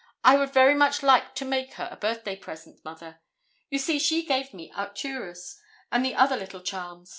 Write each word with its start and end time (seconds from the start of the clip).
I 0.23 0.35
would 0.35 0.49
very 0.51 0.73
much 0.73 1.03
like 1.03 1.35
to 1.35 1.45
make 1.45 1.73
her 1.73 1.87
a 1.91 1.95
birthday 1.95 2.35
present, 2.35 2.83
Mother. 2.83 3.19
You 3.69 3.77
see 3.77 3.99
she 3.99 4.25
gave 4.25 4.51
me 4.51 4.71
Arcturus 4.71 5.61
and 5.91 6.03
the 6.03 6.15
other 6.15 6.35
little 6.37 6.61
charms. 6.61 7.09